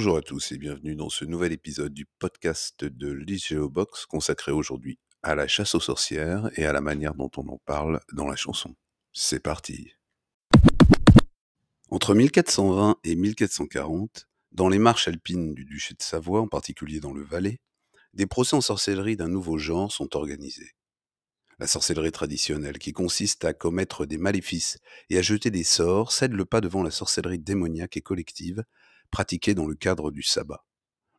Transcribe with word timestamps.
Bonjour 0.00 0.16
à 0.16 0.22
tous 0.22 0.52
et 0.52 0.56
bienvenue 0.56 0.96
dans 0.96 1.10
ce 1.10 1.26
nouvel 1.26 1.52
épisode 1.52 1.92
du 1.92 2.06
podcast 2.06 2.86
de 2.86 3.12
l'IGEOBOX 3.12 4.06
consacré 4.06 4.50
aujourd'hui 4.50 4.98
à 5.22 5.34
la 5.34 5.46
chasse 5.46 5.74
aux 5.74 5.80
sorcières 5.80 6.48
et 6.56 6.64
à 6.64 6.72
la 6.72 6.80
manière 6.80 7.14
dont 7.14 7.30
on 7.36 7.46
en 7.48 7.58
parle 7.66 8.00
dans 8.14 8.26
la 8.26 8.34
chanson. 8.34 8.74
C'est 9.12 9.40
parti 9.40 9.92
Entre 11.90 12.14
1420 12.14 12.96
et 13.04 13.14
1440, 13.14 14.26
dans 14.52 14.70
les 14.70 14.78
marches 14.78 15.06
alpines 15.06 15.52
du 15.52 15.66
duché 15.66 15.92
de 15.92 16.02
Savoie, 16.02 16.40
en 16.40 16.48
particulier 16.48 17.00
dans 17.00 17.12
le 17.12 17.22
Valais, 17.22 17.60
des 18.14 18.26
procès 18.26 18.56
en 18.56 18.62
sorcellerie 18.62 19.18
d'un 19.18 19.28
nouveau 19.28 19.58
genre 19.58 19.92
sont 19.92 20.16
organisés. 20.16 20.72
La 21.58 21.66
sorcellerie 21.66 22.10
traditionnelle, 22.10 22.78
qui 22.78 22.94
consiste 22.94 23.44
à 23.44 23.52
commettre 23.52 24.06
des 24.06 24.16
maléfices 24.16 24.78
et 25.10 25.18
à 25.18 25.22
jeter 25.22 25.50
des 25.50 25.62
sorts, 25.62 26.10
cède 26.10 26.32
le 26.32 26.46
pas 26.46 26.62
devant 26.62 26.82
la 26.82 26.90
sorcellerie 26.90 27.38
démoniaque 27.38 27.98
et 27.98 28.00
collective, 28.00 28.64
pratiquée 29.10 29.54
dans 29.54 29.66
le 29.66 29.74
cadre 29.74 30.10
du 30.10 30.22
sabbat. 30.22 30.64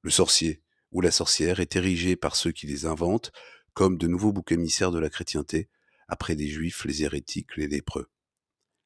Le 0.02 0.10
sorcier 0.10 0.62
ou 0.92 1.02
la 1.02 1.12
sorcière 1.12 1.60
est 1.60 1.76
érigé 1.76 2.16
par 2.16 2.36
ceux 2.36 2.52
qui 2.52 2.68
les 2.68 2.86
inventent 2.86 3.32
comme 3.74 3.98
de 3.98 4.08
nouveaux 4.08 4.34
boucs 4.34 4.52
émissaires 4.52 4.92
de 4.92 5.00
la 5.00 5.10
chrétienté, 5.10 5.70
après 6.08 6.36
des 6.36 6.48
juifs, 6.48 6.84
les 6.86 7.04
hérétiques, 7.04 7.56
les 7.56 7.68
lépreux. 7.68 8.10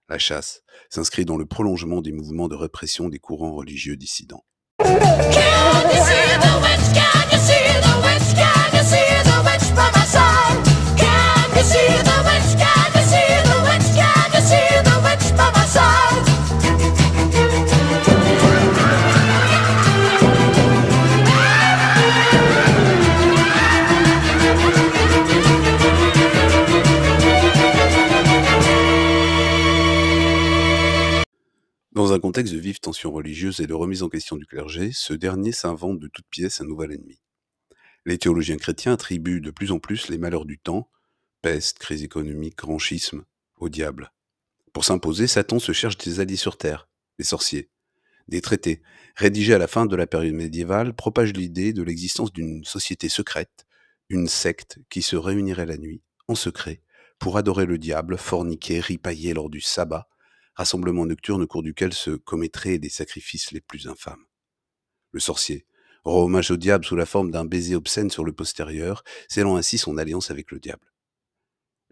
La 0.10 0.20
chasse 0.20 0.62
s'inscrit 0.90 1.26
dans 1.26 1.38
le 1.38 1.48
prolongement 1.48 2.02
des 2.02 2.12
mouvements 2.12 2.48
de 2.48 2.56
répression 2.56 3.10
des 3.10 3.18
courants 3.18 3.56
religieux 3.56 3.98
dissidents. 3.98 4.46
Dans 32.06 32.14
un 32.14 32.20
contexte 32.20 32.54
de 32.54 32.60
vives 32.60 32.80
tensions 32.80 33.12
religieuses 33.12 33.62
et 33.62 33.66
de 33.66 33.74
remise 33.74 34.04
en 34.04 34.10
question 34.10 34.36
du 34.36 34.46
clergé, 34.46 34.92
ce 34.94 35.12
dernier 35.12 35.52
s'invente 35.52 35.98
de 35.98 36.08
toutes 36.08 36.28
pièces 36.30 36.62
un 36.62 36.66
nouvel 36.66 36.92
ennemi. 36.92 37.20
Les 38.06 38.20
théologiens 38.20 38.58
chrétiens 38.58 38.94
attribuent 38.94 39.42
de 39.42 39.50
plus 39.50 39.72
en 39.72 39.80
plus 39.80 40.08
les 40.10 40.20
malheurs 40.20 40.46
du 40.46 40.60
temps, 40.60 40.92
peste, 41.42 41.80
crise 41.80 42.04
économique, 42.04 42.60
grand 42.60 42.78
schisme, 42.78 43.26
au 43.58 43.70
diable. 43.70 44.14
Pour 44.72 44.86
s'imposer, 44.86 45.26
Satan 45.26 45.58
se 45.58 45.72
cherche 45.72 45.98
des 45.98 46.20
alliés 46.20 46.36
sur 46.36 46.60
terre, 46.60 46.88
les 47.18 47.26
sorciers. 47.26 47.72
Des 48.28 48.42
traités, 48.42 48.84
rédigés 49.16 49.56
à 49.56 49.58
la 49.58 49.66
fin 49.66 49.88
de 49.88 49.96
la 49.96 50.06
période 50.06 50.36
médiévale, 50.36 50.94
propagent 50.94 51.34
l'idée 51.34 51.74
de 51.74 51.82
l'existence 51.82 52.32
d'une 52.32 52.64
société 52.66 53.10
secrète, 53.10 53.66
une 54.10 54.28
secte 54.28 54.78
qui 54.92 55.02
se 55.02 55.16
réunirait 55.16 55.66
la 55.66 55.78
nuit, 55.78 56.04
en 56.28 56.36
secret, 56.36 56.84
pour 57.18 57.40
adorer 57.40 57.66
le 57.66 57.80
diable, 57.80 58.20
forniquer, 58.20 58.80
ripailler 58.80 59.34
lors 59.34 59.50
du 59.50 59.60
sabbat, 59.60 60.08
rassemblement 60.56 61.06
nocturne 61.06 61.44
au 61.44 61.48
cours 61.48 61.64
duquel 61.64 61.94
se 61.94 62.12
commettraient 62.12 62.80
des 62.80 62.90
sacrifices 62.90 63.52
les 63.52 63.62
plus 63.62 63.88
infâmes. 63.88 64.26
Le 65.12 65.20
sorcier 65.20 65.66
rend 66.04 66.24
hommage 66.24 66.52
au 66.52 66.58
diable 66.58 66.86
sous 66.86 66.96
la 66.96 67.06
forme 67.06 67.32
d'un 67.32 67.46
baiser 67.46 67.76
obscène 67.76 68.10
sur 68.10 68.24
le 68.24 68.34
postérieur, 68.34 69.04
scellant 69.28 69.56
ainsi 69.58 69.78
son 69.78 69.98
alliance 69.98 70.32
avec 70.32 70.52
le 70.52 70.60
diable. 70.60 70.92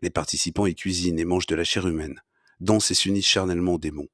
Les 0.02 0.09
participants 0.09 0.66
y 0.66 0.75
cuisinent 0.75 1.19
et 1.19 1.25
mangent 1.25 1.47
de 1.47 1.56
la 1.56 1.64
chair 1.64 1.88
humaine, 1.88 2.22
dansent 2.59 2.91
et 2.91 2.95
s'unissent 2.95 3.28
charnellement 3.28 3.75
aux 3.75 3.80
démons. 3.80 4.09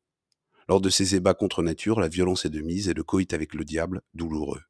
Lors 0.67 0.81
de 0.81 0.89
ces 0.89 1.15
ébats 1.15 1.33
contre 1.33 1.64
nature, 1.64 1.99
la 1.99 2.08
violence 2.08 2.45
est 2.45 2.49
de 2.49 2.61
mise 2.61 2.89
et 2.89 2.93
le 2.93 3.04
coït 3.04 3.33
avec 3.33 3.55
le 3.55 3.65
diable, 3.65 4.02
douloureux. 4.14 4.61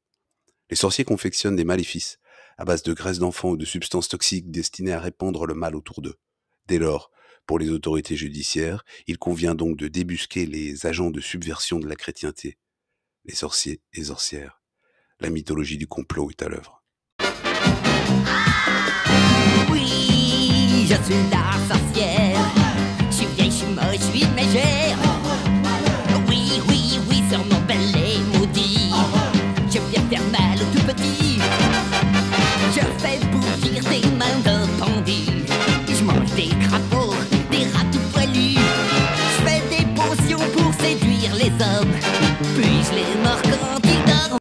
Les 0.69 0.77
sorciers 0.77 1.03
confectionnent 1.03 1.57
des 1.57 1.65
maléfices, 1.65 2.19
à 2.57 2.65
base 2.65 2.83
de 2.83 2.93
graisse 2.93 3.19
d'enfants 3.19 3.51
ou 3.51 3.57
de 3.57 3.65
substances 3.65 4.07
toxiques 4.07 4.51
destinées 4.51 4.93
à 4.93 4.99
répandre 4.99 5.45
le 5.45 5.55
mal 5.55 5.75
autour 5.75 6.01
d'eux. 6.01 6.15
Dès 6.67 6.77
lors, 6.77 7.11
pour 7.49 7.57
les 7.57 7.71
autorités 7.71 8.15
judiciaires, 8.15 8.85
il 9.07 9.17
convient 9.17 9.55
donc 9.55 9.75
de 9.75 9.87
débusquer 9.87 10.45
les 10.45 10.85
agents 10.85 11.09
de 11.09 11.19
subversion 11.19 11.79
de 11.79 11.87
la 11.87 11.95
chrétienté, 11.95 12.59
les 13.25 13.33
sorciers 13.33 13.81
et 13.91 14.03
sorcières. 14.03 14.61
La 15.19 15.31
mythologie 15.31 15.79
du 15.79 15.87
complot 15.87 16.29
est 16.29 16.43
à 16.43 16.47
l'œuvre. 16.47 16.83
Hommes. 41.61 41.93
Puis 42.55 42.83
je 42.83 42.95
les 42.95 43.23
mords 43.23 43.41
quand 43.43 43.79
ils 43.83 44.05
dorment. 44.05 44.37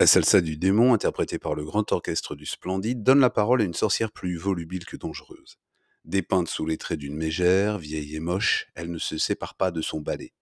La 0.00 0.06
salsa 0.06 0.40
du 0.40 0.56
démon, 0.56 0.94
interprétée 0.94 1.38
par 1.38 1.54
le 1.54 1.64
grand 1.64 1.90
orchestre 1.92 2.34
du 2.34 2.46
Splendide, 2.46 3.02
donne 3.02 3.20
la 3.20 3.30
parole 3.30 3.60
à 3.60 3.64
une 3.64 3.74
sorcière 3.74 4.10
plus 4.10 4.36
volubile 4.36 4.84
que 4.84 4.96
dangereuse. 4.96 5.58
Dépeinte 6.04 6.48
sous 6.48 6.66
les 6.66 6.78
traits 6.78 6.98
d'une 6.98 7.16
mégère, 7.16 7.78
vieille 7.78 8.16
et 8.16 8.20
moche, 8.20 8.66
elle 8.74 8.90
ne 8.90 8.98
se 8.98 9.18
sépare 9.18 9.54
pas 9.54 9.70
de 9.70 9.80
son 9.80 10.00
balai. 10.00 10.32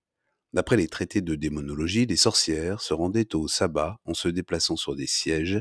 D'après 0.53 0.77
les 0.77 0.89
traités 0.89 1.21
de 1.21 1.35
démonologie, 1.35 2.07
les 2.07 2.17
sorcières 2.17 2.81
se 2.81 2.95
rendaient 2.95 3.37
au 3.37 3.47
sabbat 3.47 3.99
en 4.05 4.15
se 4.15 4.29
déplaçant 4.29 4.77
sur 4.77 4.97
des 4.97 5.07
sièges, 5.07 5.61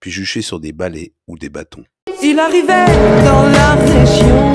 puis 0.00 0.10
juchées 0.10 0.42
sur 0.42 0.60
des 0.60 0.72
balais 0.72 1.12
ou 1.26 1.36
des 1.36 1.50
bâtons. 1.50 1.84
Il 2.22 2.38
arrivait 2.38 2.86
dans 3.24 3.42
la 3.48 3.74
région 3.74 4.52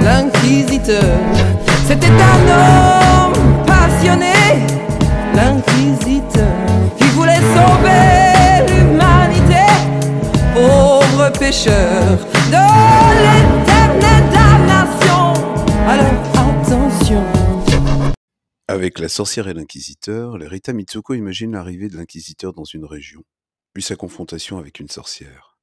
l'inquisiteur. 0.00 1.18
C'était 1.86 2.06
un 2.06 2.48
homme 2.48 3.51
l'inquisiteur, 5.34 6.96
qui 6.98 7.04
voulait 7.14 7.36
sauver 7.36 8.66
l'humanité, 8.68 9.66
de 12.50 14.14
damnation. 14.32 15.32
Alors 15.86 16.22
attention. 16.34 17.22
Avec 18.68 18.98
la 18.98 19.08
sorcière 19.08 19.48
et 19.48 19.54
l'inquisiteur, 19.54 20.34
Rita 20.34 20.72
Mitsuko 20.72 21.14
imaginent 21.14 21.52
l'arrivée 21.52 21.88
de 21.88 21.96
l'inquisiteur 21.96 22.52
dans 22.52 22.64
une 22.64 22.84
région, 22.84 23.22
puis 23.72 23.82
sa 23.82 23.96
confrontation 23.96 24.58
avec 24.58 24.80
une 24.80 24.88
sorcière. 24.88 25.58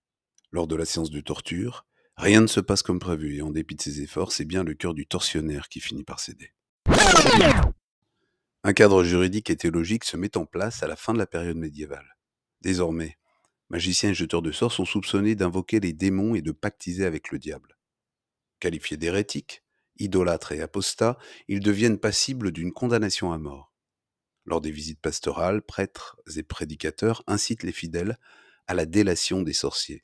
Lors 0.52 0.68
de 0.68 0.76
la 0.76 0.86
séance 0.86 1.12
de 1.12 1.22
torture, 1.22 1.86
rien 2.18 2.42
ne 2.42 2.48
se 2.48 2.60
passe 2.60 2.84
comme 2.84 3.00
prévu 3.00 3.38
et 3.38 3.42
en 3.42 3.52
dépit 3.52 3.76
de 3.76 3.82
ses 3.82 4.02
efforts, 4.02 4.32
c'est 4.32 4.46
bien 4.46 4.64
le 4.64 4.74
cœur 4.74 4.94
du 4.94 5.06
tortionnaire 5.06 5.70
qui 5.70 5.80
finit 5.80 6.04
par 6.04 6.20
céder. 6.20 6.54
Un 8.64 8.74
cadre 8.74 9.04
juridique 9.04 9.50
et 9.50 9.56
théologique 9.56 10.04
se 10.04 10.18
met 10.18 10.36
en 10.36 10.46
place 10.46 10.84
à 10.84 10.88
la 10.88 10.98
fin 10.98 11.14
de 11.14 11.18
la 11.18 11.28
période 11.28 11.56
médiévale. 11.56 12.18
Désormais, 12.62 13.18
magiciens 13.70 14.10
et 14.10 14.14
jeteurs 14.14 14.42
de 14.42 14.52
sorts 14.52 14.74
sont 14.74 14.84
soupçonnés 14.84 15.36
d'invoquer 15.36 15.80
les 15.80 15.94
démons 15.94 16.36
et 16.36 16.42
de 16.42 16.52
pactiser 16.52 17.06
avec 17.06 17.32
le 17.32 17.40
diable. 17.40 17.78
Qualifiés 18.60 18.98
d'hérétiques, 18.98 19.64
idolâtres 19.98 20.52
et 20.52 20.62
apostats, 20.62 21.18
ils 21.48 21.62
deviennent 21.62 22.00
passibles 22.00 22.52
d'une 22.52 22.74
condamnation 22.74 23.32
à 23.32 23.38
mort. 23.38 23.74
Lors 24.44 24.60
des 24.60 24.72
visites 24.72 25.00
pastorales, 25.00 25.62
prêtres 25.62 26.18
et 26.36 26.44
prédicateurs 26.44 27.24
incitent 27.28 27.64
les 27.64 27.72
fidèles 27.72 28.20
à 28.68 28.74
la 28.74 28.86
délation 28.86 29.42
des 29.42 29.54
sorciers. 29.54 30.04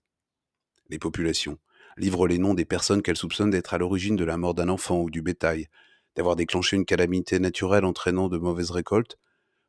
Les 0.88 1.00
populations 1.00 1.60
livrent 1.98 2.28
les 2.28 2.38
noms 2.38 2.54
des 2.54 2.66
personnes 2.66 3.02
qu'elles 3.02 3.18
soupçonnent 3.18 3.50
d'être 3.50 3.74
à 3.74 3.78
l'origine 3.78 4.16
de 4.16 4.24
la 4.24 4.38
mort 4.38 4.54
d'un 4.54 4.70
enfant 4.70 5.02
ou 5.02 5.10
du 5.10 5.22
bétail, 5.22 5.68
d'avoir 6.16 6.36
déclenché 6.36 6.76
une 6.76 6.86
calamité 6.86 7.40
naturelle 7.40 7.86
entraînant 7.86 8.30
de 8.30 8.38
mauvaises 8.38 8.72
récoltes, 8.72 9.18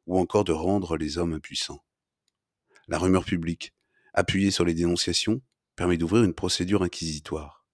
ou 0.07 0.19
encore 0.19 0.45
de 0.45 0.53
rendre 0.53 0.97
les 0.97 1.19
hommes 1.19 1.33
impuissants. 1.33 1.85
La 2.89 2.99
rumeur 2.99 3.25
publique, 3.25 3.75
appuyée 4.15 4.51
sur 4.51 4.65
les 4.65 4.75
dénonciations, 4.75 5.43
permet 5.75 5.97
d'ouvrir 5.97 6.23
une 6.23 6.35
procédure 6.35 6.83
inquisitoire. 6.83 7.65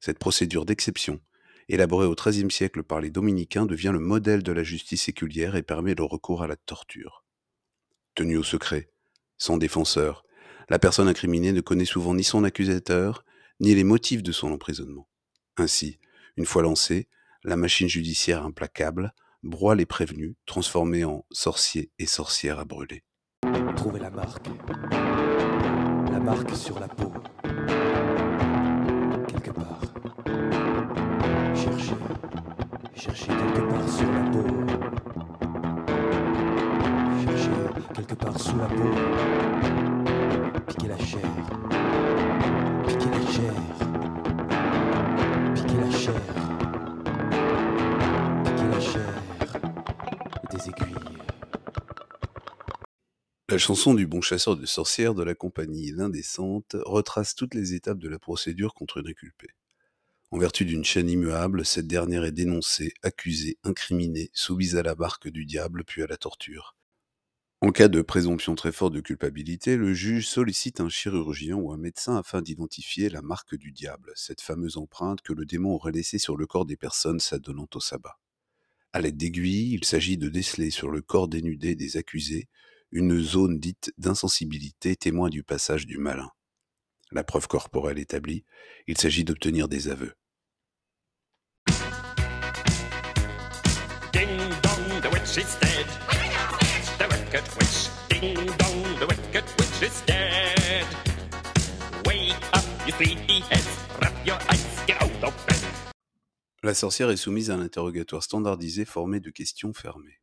Cette 0.00 0.18
procédure 0.18 0.64
d'exception, 0.64 1.20
élaborée 1.68 2.06
au 2.06 2.14
XIIIe 2.14 2.50
siècle 2.50 2.82
par 2.82 3.00
les 3.00 3.10
dominicains, 3.10 3.66
devient 3.66 3.90
le 3.92 4.00
modèle 4.00 4.42
de 4.42 4.52
la 4.52 4.64
justice 4.64 5.02
séculière 5.02 5.54
et 5.54 5.62
permet 5.62 5.94
le 5.94 6.04
recours 6.04 6.42
à 6.42 6.48
la 6.48 6.56
torture. 6.56 7.24
Tenue 8.14 8.36
au 8.36 8.42
secret, 8.42 8.90
sans 9.38 9.56
défenseur, 9.56 10.24
la 10.68 10.78
personne 10.78 11.08
incriminée 11.08 11.52
ne 11.52 11.60
connaît 11.60 11.84
souvent 11.84 12.14
ni 12.14 12.24
son 12.24 12.44
accusateur, 12.44 13.24
ni 13.60 13.74
les 13.74 13.84
motifs 13.84 14.22
de 14.22 14.32
son 14.32 14.52
emprisonnement. 14.52 15.08
Ainsi, 15.56 15.98
une 16.36 16.46
fois 16.46 16.62
lancée, 16.62 17.08
la 17.44 17.56
machine 17.56 17.88
judiciaire 17.88 18.44
implacable 18.44 19.12
broie 19.42 19.74
les 19.74 19.86
prévenus, 19.86 20.34
transformés 20.46 21.04
en 21.04 21.24
sorciers 21.30 21.90
et 21.98 22.06
sorcières 22.06 22.58
à 22.58 22.64
brûler. 22.64 23.02
Trouvez 23.76 24.00
la 24.00 24.10
marque. 24.10 24.48
La 24.90 26.20
marque 26.20 26.54
sur 26.54 26.78
la 26.78 26.88
peau. 26.88 27.12
Quelque 29.28 29.50
part. 29.50 29.80
Cherchez. 31.54 31.94
Cherchez 32.94 33.28
quelque 33.28 33.70
part 33.70 33.88
sur 33.88 34.12
la 34.12 34.30
peau. 34.30 34.44
Cherchez 37.24 37.50
la 38.58 38.66
peau, 38.66 38.90
piquer 40.66 40.88
la 40.88 40.98
chair, 40.98 41.20
piquer 42.86 43.10
la 43.10 43.10
chair, 43.10 43.10
piquer 43.10 43.10
la 43.10 43.20
chair, 43.30 43.54
piquer 45.54 45.76
la 45.80 45.90
chair. 45.90 46.69
La 53.50 53.58
chanson 53.58 53.94
du 53.94 54.06
bon 54.06 54.20
chasseur 54.20 54.56
de 54.56 54.64
sorcières 54.64 55.12
de 55.12 55.24
la 55.24 55.34
compagnie 55.34 55.90
L'Indécente 55.90 56.76
retrace 56.84 57.34
toutes 57.34 57.54
les 57.54 57.74
étapes 57.74 57.98
de 57.98 58.08
la 58.08 58.20
procédure 58.20 58.74
contre 58.74 58.98
une 58.98 59.08
inculpée. 59.08 59.56
En 60.30 60.38
vertu 60.38 60.64
d'une 60.64 60.84
chaîne 60.84 61.10
immuable, 61.10 61.66
cette 61.66 61.88
dernière 61.88 62.24
est 62.24 62.30
dénoncée, 62.30 62.94
accusée, 63.02 63.58
incriminée, 63.64 64.30
soumise 64.34 64.76
à 64.76 64.84
la 64.84 64.94
barque 64.94 65.26
du 65.26 65.46
diable 65.46 65.82
puis 65.82 66.04
à 66.04 66.06
la 66.06 66.16
torture. 66.16 66.76
En 67.62 67.72
cas 67.72 67.88
de 67.88 68.00
présomption 68.00 68.54
très 68.54 68.72
forte 68.72 68.94
de 68.94 69.00
culpabilité, 69.00 69.76
le 69.76 69.92
juge 69.92 70.26
sollicite 70.26 70.80
un 70.80 70.88
chirurgien 70.88 71.56
ou 71.56 71.70
un 71.72 71.76
médecin 71.76 72.16
afin 72.16 72.40
d'identifier 72.40 73.10
la 73.10 73.20
marque 73.20 73.54
du 73.54 73.70
diable, 73.70 74.12
cette 74.14 74.40
fameuse 74.40 74.78
empreinte 74.78 75.20
que 75.20 75.34
le 75.34 75.44
démon 75.44 75.74
aurait 75.74 75.92
laissée 75.92 76.16
sur 76.16 76.38
le 76.38 76.46
corps 76.46 76.64
des 76.64 76.78
personnes 76.78 77.20
s'adonnant 77.20 77.68
au 77.74 77.80
sabbat. 77.80 78.18
À 78.94 79.02
l'aide 79.02 79.18
d'aiguilles, 79.18 79.74
il 79.74 79.84
s'agit 79.84 80.16
de 80.16 80.30
déceler 80.30 80.70
sur 80.70 80.90
le 80.90 81.02
corps 81.02 81.28
dénudé 81.28 81.74
des 81.74 81.98
accusés 81.98 82.48
une 82.92 83.20
zone 83.20 83.60
dite 83.60 83.92
d'insensibilité 83.98 84.96
témoin 84.96 85.28
du 85.28 85.42
passage 85.42 85.86
du 85.86 85.98
malin. 85.98 86.30
La 87.12 87.24
preuve 87.24 87.46
corporelle 87.46 87.98
établie, 87.98 88.46
il 88.86 88.96
s'agit 88.96 89.24
d'obtenir 89.24 89.68
des 89.68 89.88
aveux. 89.88 90.14
La 106.64 106.74
sorcière 106.74 107.10
est 107.10 107.16
soumise 107.16 107.52
à 107.52 107.54
un 107.54 107.60
interrogatoire 107.60 108.24
standardisé 108.24 108.84
formé 108.84 109.20
de 109.20 109.30
questions 109.30 109.72
fermées. 109.72 110.18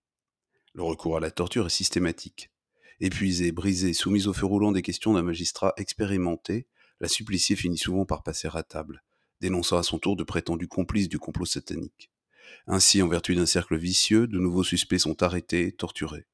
Le 0.74 0.83
recours 0.83 1.15
à 1.15 1.21
la 1.21 1.31
torture 1.31 1.68
est 1.68 1.69
systématique. 1.69 2.51
Épuisée, 3.00 3.54
brisée, 3.54 3.94
soumise 3.94 4.27
au 4.27 4.33
feu 4.33 4.45
roulant 4.45 4.74
des 4.74 4.81
questions 4.81 5.13
d'un 5.13 5.24
magistrat 5.24 5.74
expérimenté, 5.77 6.68
la 7.00 7.07
suppliciée 7.07 7.56
finit 7.56 7.77
souvent 7.77 8.06
par 8.06 8.21
passer 8.21 8.50
à 8.54 8.63
table, 8.63 9.01
dénonçant 9.39 9.77
à 9.77 9.83
son 9.83 9.98
tour 9.98 10.18
de 10.18 10.25
prétendus 10.25 10.68
complices 10.68 11.07
du 11.07 11.19
complot 11.19 11.45
satanique. 11.45 12.12
Ainsi, 12.65 13.01
en 13.01 13.07
vertu 13.07 13.33
d'un 13.33 13.45
cercle 13.45 13.77
vicieux, 13.77 14.27
de 14.27 14.39
nouveaux 14.39 14.65
suspects 14.65 15.00
sont 15.00 15.24
arrêtés, 15.24 15.71
torturés. 15.71 16.27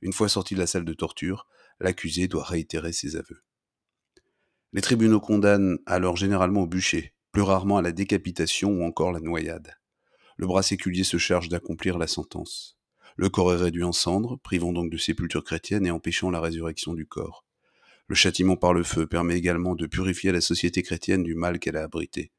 Une 0.00 0.12
fois 0.12 0.28
sorti 0.28 0.54
de 0.54 0.60
la 0.60 0.66
salle 0.66 0.84
de 0.84 0.92
torture, 0.92 1.46
l'accusé 1.80 2.28
doit 2.28 2.44
réitérer 2.44 2.92
ses 2.92 3.16
aveux. 3.16 3.42
Les 4.72 4.82
tribunaux 4.82 5.20
condamnent 5.20 5.78
alors 5.86 6.16
généralement 6.16 6.62
au 6.62 6.66
bûcher, 6.66 7.14
plus 7.32 7.42
rarement 7.42 7.78
à 7.78 7.82
la 7.82 7.92
décapitation 7.92 8.70
ou 8.70 8.84
encore 8.84 9.12
la 9.12 9.20
noyade. 9.20 9.74
Le 10.36 10.46
bras 10.46 10.62
séculier 10.62 11.04
se 11.04 11.18
charge 11.18 11.48
d'accomplir 11.48 11.98
la 11.98 12.06
sentence. 12.06 12.78
Le 13.16 13.28
corps 13.28 13.52
est 13.52 13.56
réduit 13.56 13.82
en 13.82 13.92
cendres, 13.92 14.38
privant 14.38 14.72
donc 14.72 14.90
de 14.90 14.96
sépulture 14.96 15.42
chrétienne 15.42 15.86
et 15.86 15.90
empêchant 15.90 16.30
la 16.30 16.40
résurrection 16.40 16.94
du 16.94 17.06
corps. 17.06 17.44
Le 18.06 18.14
châtiment 18.14 18.56
par 18.56 18.72
le 18.72 18.84
feu 18.84 19.06
permet 19.06 19.36
également 19.36 19.74
de 19.74 19.86
purifier 19.86 20.32
la 20.32 20.40
société 20.40 20.82
chrétienne 20.82 21.24
du 21.24 21.34
mal 21.34 21.58
qu'elle 21.58 21.76
a 21.76 21.82
abrité, 21.82 22.30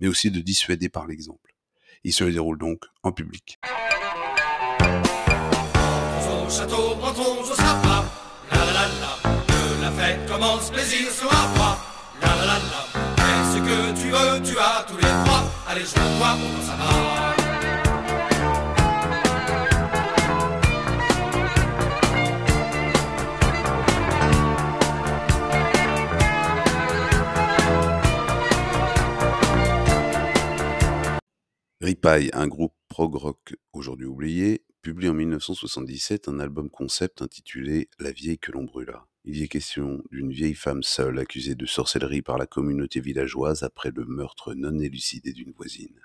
mais 0.00 0.08
aussi 0.08 0.30
de 0.30 0.40
dissuader 0.40 0.88
par 0.88 1.06
l'exemple. 1.06 1.54
Il 2.02 2.12
se 2.12 2.24
déroule 2.24 2.58
donc 2.58 2.84
en 3.02 3.12
public. 3.12 3.58
Au 6.54 6.56
château, 6.56 6.94
montons 7.00 7.40
au 7.40 7.44
sapin. 7.46 8.04
La 8.52 8.58
la 8.58 8.72
la 8.72 8.86
la. 9.02 9.12
Que 9.48 9.82
la 9.82 9.90
fête 9.90 10.24
commence, 10.30 10.70
plaisir 10.70 11.10
sera 11.10 11.48
roi. 11.56 11.78
La 12.22 12.28
la 12.28 12.44
la 12.46 12.58
la. 12.70 12.80
Fais 13.16 13.42
ce 13.54 13.58
que 13.58 14.00
tu 14.00 14.10
veux, 14.10 14.40
tu 14.40 14.56
as 14.56 14.84
tous 14.86 14.96
les 14.96 15.02
droits. 15.02 15.50
Allez, 15.66 15.80
joins-toi 15.80 16.28
pour 16.38 16.64
ça 16.64 16.76
va. 16.76 17.34
Ripaille, 31.80 32.30
un 32.32 32.46
groupe 32.46 32.74
prog-rock 32.88 33.56
aujourd'hui 33.72 34.06
oublié, 34.06 34.63
publie 34.84 35.08
en 35.08 35.14
1977 35.14 36.28
un 36.28 36.38
album 36.40 36.68
concept 36.68 37.22
intitulé 37.22 37.88
La 37.98 38.12
vieille 38.12 38.38
que 38.38 38.52
l'on 38.52 38.64
brûla. 38.64 39.06
Il 39.24 39.38
y 39.38 39.42
est 39.42 39.48
question 39.48 40.04
d'une 40.12 40.30
vieille 40.30 40.54
femme 40.54 40.82
seule 40.82 41.18
accusée 41.18 41.54
de 41.54 41.64
sorcellerie 41.64 42.20
par 42.20 42.36
la 42.36 42.46
communauté 42.46 43.00
villageoise 43.00 43.62
après 43.62 43.90
le 43.96 44.04
meurtre 44.04 44.52
non 44.52 44.78
élucidé 44.78 45.32
d'une 45.32 45.52
voisine. 45.52 45.98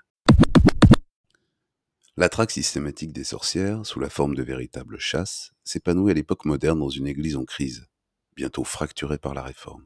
La 2.16 2.30
traque 2.30 2.52
systématique 2.52 3.12
des 3.12 3.24
sorcières, 3.24 3.84
sous 3.84 4.00
la 4.00 4.08
forme 4.08 4.34
de 4.34 4.42
véritables 4.42 4.98
chasses, 4.98 5.52
s'épanouit 5.62 6.12
à 6.12 6.14
l'époque 6.14 6.46
moderne 6.46 6.78
dans 6.78 6.88
une 6.88 7.06
église 7.06 7.36
en 7.36 7.44
crise, 7.44 7.86
bientôt 8.34 8.64
fracturée 8.64 9.18
par 9.18 9.34
la 9.34 9.42
réforme. 9.42 9.84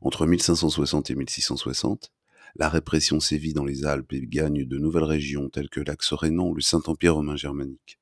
Entre 0.00 0.26
1560 0.26 1.10
et 1.10 1.14
1660, 1.14 2.10
la 2.56 2.68
répression 2.68 3.20
sévit 3.20 3.52
dans 3.52 3.64
les 3.64 3.84
Alpes 3.84 4.12
et 4.12 4.26
gagne 4.26 4.64
de 4.64 4.78
nouvelles 4.78 5.04
régions 5.04 5.48
telles 5.48 5.70
que 5.70 5.80
l'Axe-Rhénan 5.80 6.48
ou 6.48 6.54
le 6.56 6.60
Saint-Empire 6.60 7.14
romain 7.14 7.36
germanique. 7.36 7.99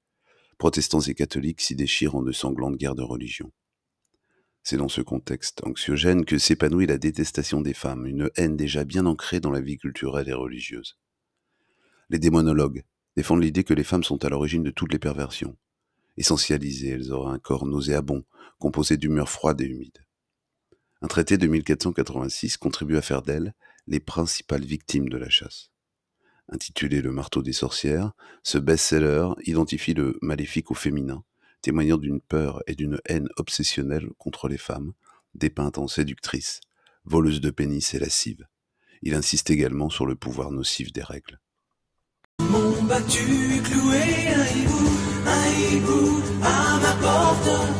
Protestants 0.59 1.01
et 1.01 1.15
catholiques 1.15 1.61
s'y 1.61 1.77
déchirent 1.77 2.17
en 2.17 2.23
de 2.23 2.33
sanglantes 2.33 2.77
guerres 2.77 2.97
de 2.97 3.03
religion. 3.03 3.53
C'est 4.65 4.77
dans 4.77 4.89
ce 4.89 5.01
contexte 5.01 5.65
anxiogène 5.65 6.25
que 6.25 6.37
s'épanouit 6.37 6.87
la 6.87 6.99
détestation 6.99 7.61
des 7.61 7.75
femmes, 7.75 8.07
une 8.07 8.29
haine 8.35 8.57
déjà 8.57 8.85
bien 8.85 9.07
ancrée 9.07 9.39
dans 9.39 9.53
la 9.53 9.61
vie 9.61 9.79
culturelle 9.79 10.29
et 10.29 10.35
religieuse. 10.35 10.99
Les 12.11 12.19
démonologues 12.19 12.83
défendent 13.17 13.43
l'idée 13.43 13.63
que 13.63 13.73
les 13.73 13.85
femmes 13.85 14.03
sont 14.03 14.25
à 14.25 14.29
l'origine 14.29 14.65
de 14.65 14.71
toutes 14.71 14.93
les 14.93 14.99
perversions. 14.99 15.57
Essentialisées, 16.17 16.91
elles 16.91 17.13
auraient 17.13 17.35
un 17.35 17.39
corps 17.39 17.65
nauséabond, 17.65 18.25
composé 18.59 18.97
d'humeur 18.97 19.29
froide 19.29 19.61
et 19.61 19.67
humide. 19.67 20.05
Un 21.03 21.07
traité 21.07 21.39
de 21.39 21.47
1486 21.47 22.57
contribue 22.57 22.97
à 22.97 23.03
faire 23.03 23.23
d'elles 23.23 23.55
les 23.87 24.01
principales 24.01 24.65
victimes 24.65 25.09
de 25.09 25.17
la 25.17 25.31
chasse. 25.31 25.71
Intitulé 26.50 27.02
Le 27.02 27.12
marteau 27.12 27.43
des 27.43 27.52
sorcières, 27.52 28.12
ce 28.43 28.57
best-seller 28.59 29.28
identifie 29.45 29.95
le 29.95 30.19
maléfique 30.23 30.71
au 30.71 30.75
féminin, 30.75 31.23
témoignant 31.61 31.99
d'une 31.99 32.21
peur 32.21 32.62
et 32.67 32.75
d'une 32.75 33.00
haine 33.05 33.28
obsessionnelle 33.37 34.09
contre 34.17 34.49
les 34.49 34.57
femmes, 34.57 34.93
dépeintes 35.35 35.78
en 35.78 35.88
séductrices, 35.88 36.61
voleuses 37.05 37.40
de 37.40 37.50
pénis 37.50 37.93
et 37.95 37.99
lascives. 37.99 38.47
Il 39.02 39.14
insiste 39.14 39.50
également 39.50 39.90
sur 39.90 40.07
le 40.07 40.14
pouvoir 40.14 40.50
nocif 40.50 40.93
des 40.93 41.02
règles. 41.02 41.38
M'ont 42.40 42.83
battu, 42.85 43.61
cloué 43.64 44.28
un 44.35 44.47
hibou, 44.47 44.88
un 45.26 45.76
hibou 45.76 46.23
à 46.43 46.78
ma 46.81 46.95
porte. 46.95 47.78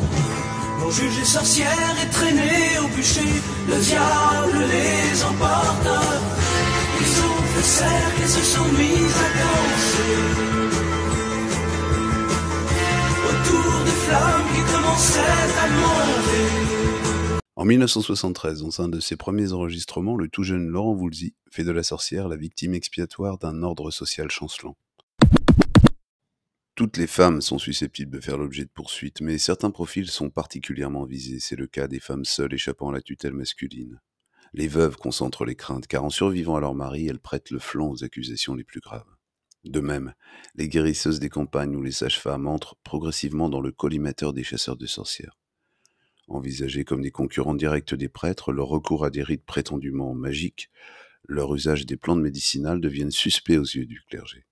Le 3.67 3.79
diable 3.83 4.65
les 4.71 5.23
emporte. 5.23 6.38
En 17.55 17.65
1973, 17.65 18.61
dans 18.61 18.81
un 18.81 18.87
de 18.87 19.01
ses 19.01 19.17
premiers 19.17 19.51
enregistrements, 19.51 20.15
le 20.15 20.29
tout 20.29 20.43
jeune 20.43 20.69
Laurent 20.69 20.95
Voulzy 20.95 21.35
fait 21.51 21.65
de 21.65 21.71
la 21.71 21.83
sorcière 21.83 22.29
la 22.29 22.37
victime 22.37 22.73
expiatoire 22.73 23.37
d'un 23.37 23.61
ordre 23.61 23.91
social 23.91 24.31
chancelant. 24.31 24.77
Toutes 26.75 26.95
les 26.95 27.07
femmes 27.07 27.41
sont 27.41 27.57
susceptibles 27.57 28.11
de 28.11 28.21
faire 28.21 28.37
l'objet 28.37 28.63
de 28.63 28.71
poursuites, 28.73 29.19
mais 29.19 29.37
certains 29.37 29.71
profils 29.71 30.09
sont 30.09 30.29
particulièrement 30.29 31.03
visés. 31.03 31.39
C'est 31.41 31.57
le 31.57 31.67
cas 31.67 31.89
des 31.89 31.99
femmes 31.99 32.23
seules 32.23 32.53
échappant 32.53 32.89
à 32.89 32.93
la 32.93 33.01
tutelle 33.01 33.33
masculine. 33.33 33.99
Les 34.53 34.67
veuves 34.67 34.97
concentrent 34.97 35.45
les 35.45 35.55
craintes, 35.55 35.87
car 35.87 36.03
en 36.03 36.09
survivant 36.09 36.55
à 36.55 36.59
leur 36.59 36.75
mari, 36.75 37.07
elles 37.07 37.19
prêtent 37.19 37.51
le 37.51 37.59
flanc 37.59 37.89
aux 37.89 38.03
accusations 38.03 38.55
les 38.55 38.63
plus 38.63 38.79
graves. 38.79 39.15
De 39.65 39.81
même, 39.81 40.13
les 40.55 40.69
guérisseuses 40.69 41.19
des 41.19 41.29
campagnes 41.29 41.75
ou 41.75 41.81
les 41.81 41.91
sages-femmes 41.91 42.47
entrent 42.47 42.77
progressivement 42.83 43.49
dans 43.49 43.61
le 43.61 43.71
collimateur 43.71 44.33
des 44.33 44.43
chasseurs 44.43 44.77
de 44.77 44.85
sorcières. 44.85 45.37
Envisagés 46.27 46.85
comme 46.85 47.01
des 47.01 47.11
concurrents 47.11 47.55
directs 47.55 47.93
des 47.93 48.07
prêtres, 48.07 48.51
leur 48.51 48.67
recours 48.67 49.03
à 49.03 49.09
des 49.09 49.23
rites 49.23 49.45
prétendument 49.45 50.13
magiques, 50.13 50.69
leur 51.27 51.53
usage 51.53 51.85
des 51.85 51.97
plantes 51.97 52.21
médicinales 52.21 52.79
deviennent 52.79 53.11
suspects 53.11 53.57
aux 53.57 53.63
yeux 53.63 53.85
du 53.85 54.01
clergé. 54.09 54.45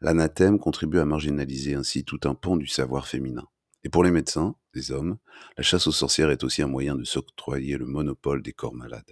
L'anathème 0.00 0.58
contribue 0.58 0.98
à 0.98 1.04
marginaliser 1.04 1.74
ainsi 1.74 2.04
tout 2.04 2.20
un 2.24 2.34
pan 2.34 2.56
du 2.56 2.66
savoir 2.66 3.08
féminin. 3.08 3.48
Et 3.84 3.88
pour 3.88 4.04
les 4.04 4.12
médecins, 4.12 4.54
les 4.74 4.92
hommes, 4.92 5.16
la 5.56 5.64
chasse 5.64 5.88
aux 5.88 5.92
sorcières 5.92 6.30
est 6.30 6.44
aussi 6.44 6.62
un 6.62 6.68
moyen 6.68 6.94
de 6.94 7.02
s'octroyer 7.04 7.76
le 7.76 7.84
monopole 7.84 8.40
des 8.40 8.52
corps 8.52 8.74
malades. 8.74 9.10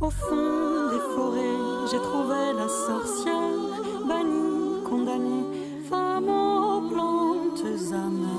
Au 0.00 0.10
fond 0.10 0.90
des 0.90 1.00
forêts, 1.14 1.90
j'ai 1.90 1.98
trouvé 1.98 2.52
la 2.56 2.68
sorcière, 2.68 4.06
bannie, 4.06 4.84
condamnée, 4.84 5.84
femme 5.88 6.28
aux 6.28 6.88
plantes 6.88 7.64
amères. 7.92 8.32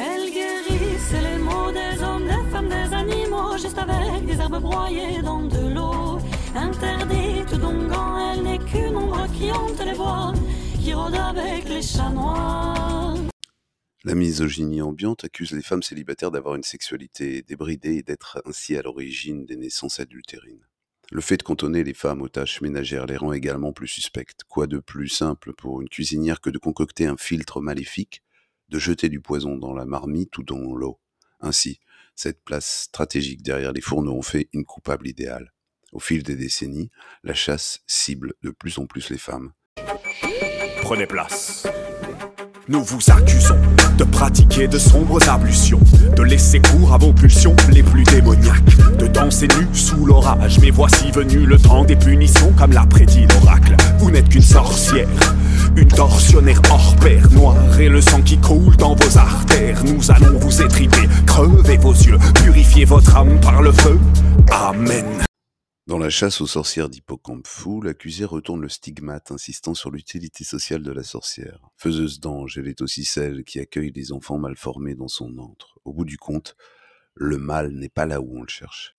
Elles 0.00 0.30
guérissent 0.30 1.12
les 1.12 1.38
maux 1.38 1.72
des 1.72 2.02
hommes, 2.02 2.26
des 2.26 2.50
femmes, 2.50 2.68
des 2.68 2.94
animaux, 2.94 3.56
juste 3.56 3.78
avec 3.78 4.26
des 4.26 4.38
herbes 4.38 4.60
broyées 4.60 5.22
dans 5.22 5.44
de 5.44 5.74
l'eau. 5.74 6.18
Interdite 6.54 7.58
donc 7.58 7.88
quand 7.88 8.34
elle 8.34 8.42
n'est 8.42 8.58
qu'une 8.58 8.96
ombre 8.96 9.26
qui 9.32 9.50
hante 9.50 9.82
les 9.82 9.94
bois, 9.94 10.34
qui 10.78 10.92
rôde 10.92 11.14
avec 11.14 11.66
les 11.68 11.80
chats 11.82 12.10
noirs. 12.10 13.16
La 14.04 14.14
misogynie 14.14 14.80
ambiante 14.80 15.24
accuse 15.24 15.50
les 15.50 15.62
femmes 15.62 15.82
célibataires 15.82 16.30
d'avoir 16.30 16.54
une 16.54 16.62
sexualité 16.62 17.42
débridée 17.42 17.96
et 17.96 18.02
d'être 18.04 18.40
ainsi 18.46 18.76
à 18.76 18.82
l'origine 18.82 19.44
des 19.44 19.56
naissances 19.56 19.98
adultérines. 19.98 20.64
Le 21.10 21.20
fait 21.20 21.38
de 21.38 21.42
cantonner 21.42 21.82
les 21.82 21.94
femmes 21.94 22.22
aux 22.22 22.28
tâches 22.28 22.60
ménagères 22.60 23.06
les 23.06 23.16
rend 23.16 23.32
également 23.32 23.72
plus 23.72 23.88
suspectes. 23.88 24.44
Quoi 24.48 24.68
de 24.68 24.78
plus 24.78 25.08
simple 25.08 25.52
pour 25.52 25.80
une 25.80 25.88
cuisinière 25.88 26.40
que 26.40 26.50
de 26.50 26.58
concocter 26.58 27.06
un 27.06 27.16
filtre 27.16 27.60
maléfique, 27.60 28.22
de 28.68 28.78
jeter 28.78 29.08
du 29.08 29.20
poison 29.20 29.56
dans 29.56 29.74
la 29.74 29.84
marmite 29.84 30.38
ou 30.38 30.44
dans 30.44 30.76
l'eau? 30.76 31.00
Ainsi, 31.40 31.80
cette 32.14 32.44
place 32.44 32.82
stratégique 32.82 33.42
derrière 33.42 33.72
les 33.72 33.80
fourneaux 33.80 34.16
en 34.16 34.22
fait 34.22 34.48
une 34.52 34.64
coupable 34.64 35.08
idéale. 35.08 35.52
Au 35.90 35.98
fil 35.98 36.22
des 36.22 36.36
décennies, 36.36 36.90
la 37.24 37.34
chasse 37.34 37.80
cible 37.88 38.34
de 38.42 38.50
plus 38.50 38.78
en 38.78 38.86
plus 38.86 39.10
les 39.10 39.18
femmes. 39.18 39.52
Prenez 40.82 41.06
place. 41.06 41.66
Nous 42.70 42.84
vous 42.84 43.00
accusons 43.08 43.56
de 43.96 44.04
pratiquer 44.04 44.68
de 44.68 44.78
sombres 44.78 45.26
ablutions, 45.26 45.80
de 46.14 46.22
laisser 46.22 46.60
cours 46.60 46.92
à 46.92 46.98
vos 46.98 47.14
pulsions 47.14 47.56
les 47.70 47.82
plus 47.82 48.04
démoniaques, 48.04 48.76
de 48.98 49.06
danser 49.06 49.48
nu 49.58 49.66
sous 49.72 50.04
l'orage. 50.04 50.58
Mais 50.60 50.68
voici 50.68 51.10
venu 51.10 51.46
le 51.46 51.56
temps 51.58 51.84
des 51.84 51.96
punitions, 51.96 52.52
comme 52.58 52.72
l'a 52.72 52.84
prédit 52.84 53.26
l'oracle. 53.26 53.74
Vous 53.98 54.10
n'êtes 54.10 54.28
qu'une 54.28 54.42
sorcière, 54.42 55.08
une 55.76 55.88
tortionnaire 55.88 56.60
hors 56.70 56.94
pair, 56.96 57.30
noire 57.30 57.80
et 57.80 57.88
le 57.88 58.02
sang 58.02 58.20
qui 58.20 58.36
coule 58.36 58.76
dans 58.76 58.94
vos 58.94 59.16
artères. 59.16 59.82
Nous 59.86 60.10
allons 60.10 60.38
vous 60.38 60.60
étriper, 60.60 61.08
crever 61.26 61.78
vos 61.78 61.94
yeux, 61.94 62.18
purifier 62.34 62.84
votre 62.84 63.16
âme 63.16 63.40
par 63.40 63.62
le 63.62 63.72
feu. 63.72 63.98
Amen. 64.50 65.27
Dans 65.88 65.96
la 65.96 66.10
chasse 66.10 66.42
aux 66.42 66.46
sorcières 66.46 66.90
d'Hippocampe 66.90 67.46
fou, 67.46 67.80
l'accusé 67.80 68.26
retourne 68.26 68.60
le 68.60 68.68
stigmate, 68.68 69.32
insistant 69.32 69.72
sur 69.72 69.90
l'utilité 69.90 70.44
sociale 70.44 70.82
de 70.82 70.92
la 70.92 71.02
sorcière. 71.02 71.70
Faiseuse 71.78 72.20
d'anges, 72.20 72.58
elle 72.58 72.68
est 72.68 72.82
aussi 72.82 73.06
celle 73.06 73.42
qui 73.42 73.58
accueille 73.58 73.90
les 73.92 74.12
enfants 74.12 74.36
mal 74.36 74.54
formés 74.54 74.94
dans 74.94 75.08
son 75.08 75.38
antre. 75.38 75.80
Au 75.86 75.94
bout 75.94 76.04
du 76.04 76.18
compte, 76.18 76.56
le 77.14 77.38
mal 77.38 77.72
n'est 77.72 77.88
pas 77.88 78.04
là 78.04 78.20
où 78.20 78.36
on 78.36 78.42
le 78.42 78.48
cherche. 78.48 78.98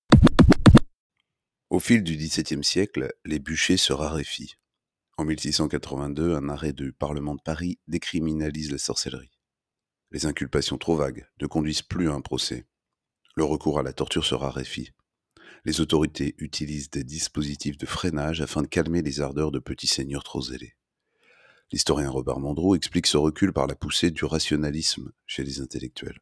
Au 1.70 1.78
fil 1.80 2.02
du 2.02 2.18
XVIIe 2.18 2.64
siècle, 2.64 3.14
les 3.24 3.38
bûchers 3.38 3.78
se 3.78 3.94
raréfient. 3.94 4.56
En 5.18 5.26
1682, 5.26 6.34
un 6.34 6.50
arrêt 6.50 6.74
du 6.74 6.92
Parlement 6.92 7.36
de 7.36 7.42
Paris 7.46 7.78
décriminalise 7.88 8.72
la 8.72 8.80
sorcellerie. 8.80 9.38
Les 10.10 10.26
inculpations 10.26 10.80
trop 10.80 10.96
vagues 10.96 11.28
ne 11.40 11.46
conduisent 11.46 11.84
plus 11.84 12.10
à 12.10 12.14
un 12.14 12.22
procès. 12.22 12.66
Le 13.36 13.44
recours 13.44 13.78
à 13.78 13.84
la 13.84 13.94
torture 13.94 14.26
se 14.26 14.34
raréfie 14.34 14.90
les 15.70 15.82
autorités 15.82 16.34
utilisent 16.40 16.90
des 16.90 17.04
dispositifs 17.04 17.78
de 17.78 17.86
freinage 17.86 18.42
afin 18.42 18.64
de 18.64 18.68
calmer 18.68 19.04
les 19.04 19.22
ardeurs 19.22 19.52
de 19.52 19.60
petits 19.60 19.86
seigneurs 19.86 20.24
trop 20.24 20.42
zélés. 20.42 20.74
L'historien 21.72 22.10
Robert 22.10 22.40
Mandreau 22.40 22.74
explique 22.74 23.06
ce 23.06 23.18
recul 23.18 23.54
par 23.54 23.68
la 23.68 23.76
poussée 23.76 24.10
du 24.10 24.26
rationalisme 24.26 25.12
chez 25.28 25.44
les 25.44 25.62
intellectuels. 25.62 26.18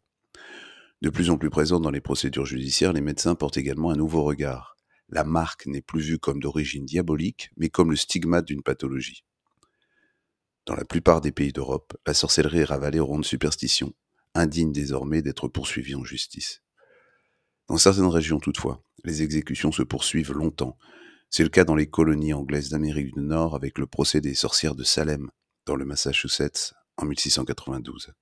De 1.01 1.09
plus 1.09 1.29
en 1.29 1.37
plus 1.37 1.49
présents 1.49 1.79
dans 1.79 1.91
les 1.91 2.01
procédures 2.01 2.45
judiciaires, 2.45 2.91
les 2.91 2.99
médecins 2.99 3.35
portent 3.35 3.55
également 3.55 3.89
un 3.89 3.95
nouveau 3.95 4.23
regard. 4.23 4.75
La 5.07 5.23
marque 5.23 5.65
n'est 5.65 5.81
plus 5.81 6.01
vue 6.01 6.19
comme 6.19 6.41
d'origine 6.41 6.83
diabolique, 6.83 7.49
mais 7.55 7.69
comme 7.69 7.91
le 7.91 7.95
stigmate 7.95 8.47
d'une 8.47 8.63
pathologie. 8.63 9.23
Dans 10.65 10.75
la 10.75 10.83
plupart 10.83 11.21
des 11.21 11.31
pays 11.31 11.53
d'Europe, 11.53 11.95
la 12.05 12.13
sorcellerie 12.13 12.59
est 12.59 12.65
ravalée 12.65 12.99
au 12.99 13.05
rang 13.05 13.19
de 13.19 13.23
superstition, 13.23 13.93
indigne 14.33 14.73
désormais 14.73 15.21
d'être 15.21 15.47
poursuivie 15.47 15.95
en 15.95 16.03
justice. 16.03 16.63
Dans 17.67 17.77
certaines 17.77 18.07
régions 18.07 18.39
toutefois, 18.39 18.81
les 19.03 19.23
exécutions 19.23 19.73
se 19.73 19.83
poursuivent 19.83 20.31
longtemps. 20.31 20.77
C'est 21.29 21.43
le 21.43 21.49
cas 21.49 21.65
dans 21.65 21.75
les 21.75 21.89
colonies 21.89 22.33
anglaises 22.33 22.69
d'Amérique 22.69 23.13
du 23.13 23.21
Nord 23.21 23.55
avec 23.55 23.77
le 23.77 23.85
procès 23.85 24.21
des 24.21 24.35
sorcières 24.35 24.75
de 24.75 24.83
Salem, 24.83 25.29
dans 25.65 25.75
le 25.75 25.83
Massachusetts, 25.83 26.73
en 26.95 27.05
1692. 27.05 28.13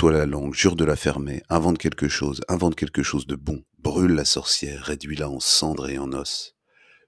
Mords-toi 0.00 0.18
la 0.18 0.24
langue, 0.24 0.54
jure 0.54 0.76
de 0.76 0.84
la 0.86 0.96
fermer, 0.96 1.42
invente 1.50 1.76
quelque 1.76 2.08
chose, 2.08 2.40
invente 2.48 2.74
quelque 2.74 3.02
chose 3.02 3.26
de 3.26 3.36
bon, 3.36 3.62
brûle 3.80 4.14
la 4.14 4.24
sorcière, 4.24 4.84
réduis-la 4.84 5.28
en 5.28 5.40
cendres 5.40 5.90
et 5.90 5.98
en 5.98 6.14
os, 6.14 6.56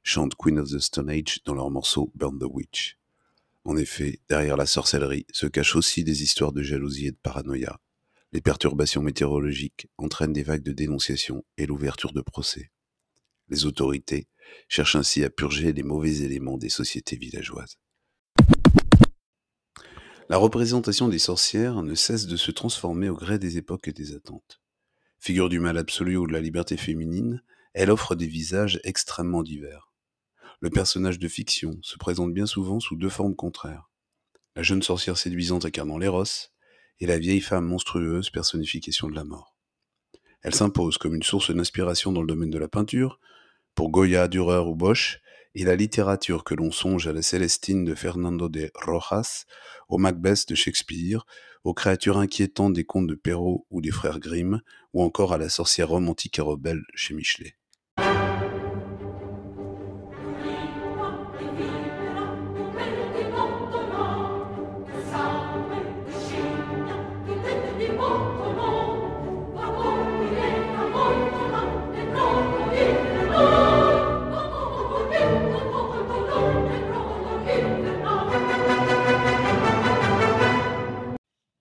chante 0.02 0.34
Queen 0.34 0.58
of 0.58 0.68
the 0.68 0.78
Stone 0.78 1.08
Age 1.08 1.40
dans 1.46 1.54
leur 1.54 1.70
morceau 1.70 2.12
Burn 2.14 2.38
the 2.38 2.44
Witch. 2.44 2.98
En 3.64 3.78
effet, 3.78 4.20
derrière 4.28 4.58
la 4.58 4.66
sorcellerie 4.66 5.24
se 5.32 5.46
cachent 5.46 5.74
aussi 5.74 6.04
des 6.04 6.22
histoires 6.22 6.52
de 6.52 6.62
jalousie 6.62 7.06
et 7.06 7.12
de 7.12 7.16
paranoïa. 7.16 7.80
Les 8.32 8.42
perturbations 8.42 9.00
météorologiques 9.00 9.88
entraînent 9.96 10.34
des 10.34 10.42
vagues 10.42 10.62
de 10.62 10.72
dénonciation 10.72 11.46
et 11.56 11.64
l'ouverture 11.64 12.12
de 12.12 12.20
procès. 12.20 12.72
Les 13.48 13.64
autorités 13.64 14.28
cherchent 14.68 14.96
ainsi 14.96 15.24
à 15.24 15.30
purger 15.30 15.72
les 15.72 15.82
mauvais 15.82 16.20
éléments 16.20 16.58
des 16.58 16.68
sociétés 16.68 17.16
villageoises. 17.16 17.78
La 20.28 20.36
représentation 20.36 21.08
des 21.08 21.18
sorcières 21.18 21.82
ne 21.82 21.94
cesse 21.94 22.26
de 22.26 22.36
se 22.36 22.50
transformer 22.50 23.08
au 23.08 23.16
gré 23.16 23.38
des 23.38 23.58
époques 23.58 23.88
et 23.88 23.92
des 23.92 24.14
attentes. 24.14 24.62
Figure 25.18 25.48
du 25.48 25.58
mal 25.58 25.76
absolu 25.76 26.16
ou 26.16 26.26
de 26.26 26.32
la 26.32 26.40
liberté 26.40 26.76
féminine, 26.76 27.42
elle 27.74 27.90
offre 27.90 28.14
des 28.14 28.26
visages 28.26 28.80
extrêmement 28.84 29.42
divers. 29.42 29.92
Le 30.60 30.70
personnage 30.70 31.18
de 31.18 31.28
fiction 31.28 31.76
se 31.82 31.98
présente 31.98 32.32
bien 32.32 32.46
souvent 32.46 32.78
sous 32.78 32.96
deux 32.96 33.08
formes 33.08 33.34
contraires. 33.34 33.90
La 34.54 34.62
jeune 34.62 34.82
sorcière 34.82 35.18
séduisante 35.18 35.64
incarnant 35.64 35.98
l'éros 35.98 36.24
et 37.00 37.06
la 37.06 37.18
vieille 37.18 37.40
femme 37.40 37.66
monstrueuse 37.66 38.30
personnification 38.30 39.08
de 39.08 39.14
la 39.14 39.24
mort. 39.24 39.56
Elle 40.42 40.54
s'impose 40.54 40.98
comme 40.98 41.14
une 41.14 41.22
source 41.22 41.50
d'inspiration 41.50 42.12
dans 42.12 42.20
le 42.20 42.28
domaine 42.28 42.50
de 42.50 42.58
la 42.58 42.68
peinture, 42.68 43.18
pour 43.74 43.90
Goya, 43.90 44.28
Dürer 44.28 44.66
ou 44.66 44.76
Bosch, 44.76 45.20
et 45.54 45.64
la 45.64 45.76
littérature 45.76 46.44
que 46.44 46.54
l'on 46.54 46.70
songe 46.70 47.06
à 47.06 47.12
la 47.12 47.22
Célestine 47.22 47.84
de 47.84 47.94
Fernando 47.94 48.48
de 48.48 48.70
Rojas, 48.74 49.44
au 49.88 49.98
Macbeth 49.98 50.48
de 50.48 50.54
Shakespeare, 50.54 51.26
aux 51.64 51.74
créatures 51.74 52.18
inquiétantes 52.18 52.72
des 52.72 52.84
contes 52.84 53.06
de 53.06 53.14
Perrault 53.14 53.66
ou 53.70 53.80
des 53.80 53.90
frères 53.90 54.18
Grimm, 54.18 54.60
ou 54.92 55.02
encore 55.02 55.32
à 55.32 55.38
la 55.38 55.48
sorcière 55.48 55.88
romantique 55.88 56.38
et 56.38 56.42
rebelle 56.42 56.82
chez 56.94 57.14
Michelet. 57.14 57.56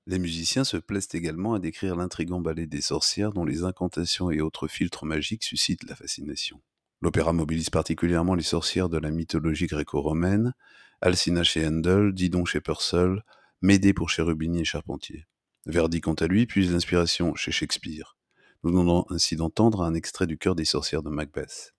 Les 0.08 0.17
musiciens 0.17 0.63
se 0.63 0.77
plaisent 0.77 1.10
également 1.13 1.53
à 1.53 1.60
décrire 1.60 1.96
l'intrigant 1.96 2.41
ballet 2.41 2.65
des 2.65 2.81
sorcières 2.81 3.34
dont 3.34 3.46
les 3.46 3.63
incantations 3.63 4.31
et 4.31 4.41
autres 4.41 4.67
filtres 4.67 5.05
magiques 5.05 5.43
suscitent 5.43 5.88
la 5.88 5.96
fascination. 5.96 6.62
L'opéra 7.01 7.34
mobilise 7.34 7.70
particulièrement 7.70 8.36
les 8.36 8.43
sorcières 8.43 8.89
de 8.89 8.98
la 8.98 9.12
mythologie 9.12 9.67
gréco-romaine, 9.67 10.53
Alcina 11.01 11.43
chez 11.43 11.65
Handel, 11.65 12.13
Didon 12.13 12.46
chez 12.46 12.62
Purcell, 12.62 13.24
Médée 13.62 13.93
pour 13.93 14.10
Cherubini 14.10 14.62
et 14.62 14.65
Charpentier. 14.65 15.27
Verdi, 15.65 16.01
quant 16.01 16.13
à 16.15 16.27
lui, 16.27 16.48
puise 16.48 16.72
l'inspiration 16.72 17.36
chez 17.36 17.51
Shakespeare. 17.51 18.17
Nous 18.63 18.72
venons 18.72 19.05
ainsi 19.10 19.36
d'entendre 19.36 19.81
un 19.81 19.93
extrait 19.93 20.27
du 20.27 20.38
cœur 20.38 20.55
des 20.55 20.65
sorcières 20.65 21.03
de 21.03 21.10
Macbeth. 21.10 21.74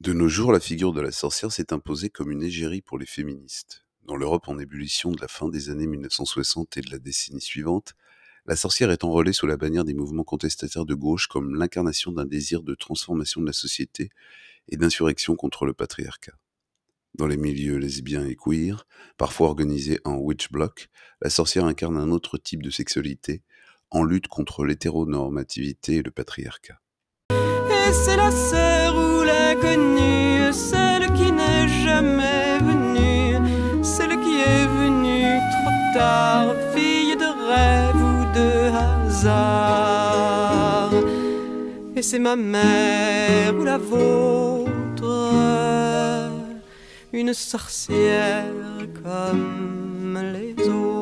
De 0.00 0.12
nos 0.12 0.28
jours, 0.28 0.52
la 0.52 0.60
figure 0.60 0.92
de 0.92 1.00
la 1.00 1.12
sorcière 1.12 1.52
s'est 1.52 1.72
imposée 1.72 2.10
comme 2.10 2.30
une 2.30 2.42
égérie 2.42 2.82
pour 2.82 2.98
les 2.98 3.06
féministes. 3.06 3.85
Dans 4.06 4.14
l'Europe 4.14 4.46
en 4.46 4.56
ébullition 4.60 5.10
de 5.10 5.20
la 5.20 5.26
fin 5.26 5.48
des 5.48 5.68
années 5.68 5.88
1960 5.88 6.76
et 6.76 6.80
de 6.80 6.90
la 6.92 7.00
décennie 7.00 7.40
suivante, 7.40 7.94
la 8.46 8.54
sorcière 8.54 8.92
est 8.92 9.02
enrôlée 9.02 9.32
sous 9.32 9.48
la 9.48 9.56
bannière 9.56 9.84
des 9.84 9.94
mouvements 9.94 10.22
contestataires 10.22 10.84
de 10.84 10.94
gauche 10.94 11.26
comme 11.26 11.56
l'incarnation 11.56 12.12
d'un 12.12 12.24
désir 12.24 12.62
de 12.62 12.76
transformation 12.76 13.40
de 13.40 13.46
la 13.46 13.52
société 13.52 14.10
et 14.68 14.76
d'insurrection 14.76 15.34
contre 15.34 15.66
le 15.66 15.72
patriarcat. 15.72 16.34
Dans 17.18 17.26
les 17.26 17.36
milieux 17.36 17.78
lesbiens 17.78 18.24
et 18.24 18.36
queer, 18.36 18.86
parfois 19.16 19.48
organisés 19.48 19.98
en 20.04 20.14
witch 20.14 20.52
block, 20.52 20.88
la 21.20 21.30
sorcière 21.30 21.64
incarne 21.64 21.96
un 21.96 22.12
autre 22.12 22.38
type 22.38 22.62
de 22.62 22.70
sexualité, 22.70 23.42
en 23.90 24.04
lutte 24.04 24.28
contre 24.28 24.64
l'hétéronormativité 24.64 25.96
et 25.96 26.02
le 26.02 26.12
patriarcat. 26.12 26.80
Et 27.30 27.92
c'est 27.92 28.16
la 28.16 28.30
sœur 28.30 28.94
ou 28.94 29.24
l'inconnue, 29.24 30.52
celle 30.52 31.12
qui 31.14 31.32
n'est 31.32 31.66
jamais 31.84 32.35
fille 36.74 37.16
de 37.16 37.30
rêve 37.50 37.96
ou 37.96 38.24
de 38.38 38.50
hasard. 38.76 39.66
Et 41.96 42.02
c'est 42.02 42.18
ma 42.18 42.36
mère 42.36 43.54
ou 43.56 43.64
la 43.64 43.78
vôtre, 43.78 44.66
une 47.12 47.32
sorcière 47.32 48.52
comme 49.02 50.18
les 50.34 50.54
autres. 50.68 50.96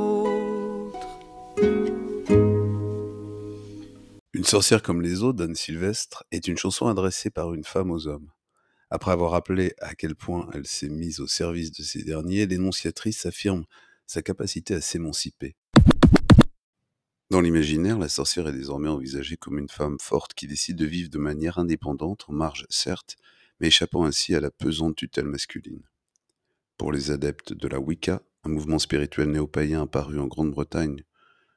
Une 4.33 4.45
sorcière 4.45 4.83
comme 4.83 5.01
les 5.01 5.23
autres 5.23 5.39
d'Anne 5.39 5.55
Sylvestre 5.55 6.25
est 6.31 6.49
une 6.49 6.59
chanson 6.59 6.87
adressée 6.87 7.31
par 7.31 7.55
une 7.55 7.65
femme 7.65 7.91
aux 7.91 8.07
hommes. 8.07 8.31
Après 8.91 9.11
avoir 9.11 9.33
rappelé 9.33 9.75
à 9.81 9.95
quel 9.95 10.15
point 10.15 10.49
elle 10.53 10.67
s'est 10.67 10.89
mise 10.89 11.19
au 11.21 11.27
service 11.27 11.73
de 11.73 11.83
ces 11.83 12.05
derniers, 12.05 12.47
l'énonciatrice 12.47 13.27
affirme 13.27 13.65
sa 14.07 14.23
capacité 14.23 14.75
à 14.75 14.81
s'émanciper. 14.81 15.57
Dans 17.31 17.41
l'imaginaire, 17.41 17.99
la 17.99 18.09
sorcière 18.09 18.49
est 18.49 18.53
désormais 18.53 18.89
envisagée 18.89 19.37
comme 19.37 19.59
une 19.59 19.69
femme 19.69 19.99
forte 20.01 20.35
qui 20.35 20.47
décide 20.47 20.77
de 20.77 20.87
vivre 20.87 21.11
de 21.11 21.19
manière 21.19 21.59
indépendante, 21.59 22.25
en 22.29 22.33
marge 22.33 22.67
certes, 22.69 23.17
mais 23.61 23.69
échappant 23.69 24.05
ainsi 24.05 24.35
à 24.35 24.41
la 24.41 24.51
pesante 24.51 24.97
tutelle 24.97 25.27
masculine. 25.27 25.83
Pour 26.77 26.93
les 26.93 27.11
adeptes 27.11 27.53
de 27.53 27.69
la 27.69 27.81
Wicca, 27.81 28.23
un 28.45 28.51
mouvement 28.51 28.79
spirituel 28.79 29.31
néo-païen 29.31 29.83
apparu 29.83 30.21
en 30.21 30.27
Grande-Bretagne 30.27 31.05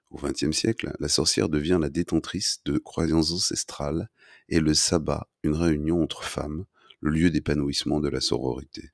au 0.10 0.18
XXe 0.18 0.56
siècle, 0.56 0.94
la 1.00 1.10
sorcière 1.10 1.50
devient 1.50 1.80
la 1.82 1.90
détentrice 1.90 2.62
de 2.66 2.78
croyances 2.78 3.32
ancestrales 3.32 4.10
et 4.48 4.62
le 4.62 4.74
sabbat, 4.74 5.28
une 5.44 5.56
réunion 5.56 6.02
entre 6.02 6.24
femmes, 6.24 6.66
le 7.02 7.12
lieu 7.12 7.30
d'épanouissement 7.30 8.00
de 8.00 8.08
la 8.08 8.22
sororité. 8.22 8.92